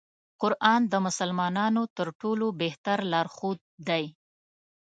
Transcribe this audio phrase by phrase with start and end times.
[0.41, 4.03] قرآن د مسلمانانو تر ټولو بهتر لار ښود دی.